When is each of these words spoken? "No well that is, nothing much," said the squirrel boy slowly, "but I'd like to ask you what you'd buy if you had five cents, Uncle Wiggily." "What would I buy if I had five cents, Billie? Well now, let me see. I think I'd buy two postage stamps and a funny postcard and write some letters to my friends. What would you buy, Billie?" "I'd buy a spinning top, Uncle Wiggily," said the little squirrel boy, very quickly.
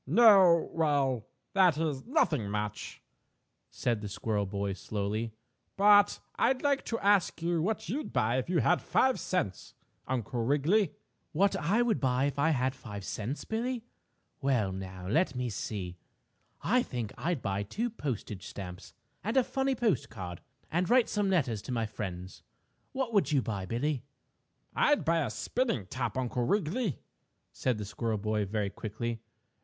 "No 0.07 0.71
well 0.73 1.27
that 1.53 1.77
is, 1.77 2.03
nothing 2.07 2.49
much," 2.49 3.03
said 3.69 4.01
the 4.01 4.09
squirrel 4.09 4.47
boy 4.47 4.73
slowly, 4.73 5.35
"but 5.77 6.19
I'd 6.37 6.63
like 6.63 6.83
to 6.85 6.97
ask 6.97 7.39
you 7.43 7.61
what 7.61 7.87
you'd 7.87 8.11
buy 8.11 8.39
if 8.39 8.49
you 8.49 8.61
had 8.61 8.81
five 8.81 9.19
cents, 9.19 9.75
Uncle 10.07 10.43
Wiggily." 10.47 10.95
"What 11.33 11.53
would 11.53 11.63
I 11.65 11.83
buy 11.83 12.25
if 12.25 12.39
I 12.39 12.49
had 12.49 12.73
five 12.73 13.05
cents, 13.05 13.45
Billie? 13.45 13.83
Well 14.41 14.71
now, 14.71 15.07
let 15.07 15.35
me 15.35 15.51
see. 15.51 15.97
I 16.63 16.81
think 16.81 17.13
I'd 17.15 17.43
buy 17.43 17.61
two 17.61 17.91
postage 17.91 18.47
stamps 18.47 18.95
and 19.23 19.37
a 19.37 19.43
funny 19.43 19.75
postcard 19.75 20.41
and 20.71 20.89
write 20.89 21.09
some 21.09 21.29
letters 21.29 21.61
to 21.61 21.71
my 21.71 21.85
friends. 21.85 22.41
What 22.91 23.13
would 23.13 23.31
you 23.31 23.43
buy, 23.43 23.67
Billie?" 23.67 24.03
"I'd 24.75 25.05
buy 25.05 25.19
a 25.23 25.29
spinning 25.29 25.85
top, 25.85 26.17
Uncle 26.17 26.47
Wiggily," 26.47 26.97
said 27.51 27.77
the 27.77 27.81
little 27.81 27.91
squirrel 27.91 28.17
boy, 28.17 28.45
very 28.45 28.71
quickly. 28.71 29.21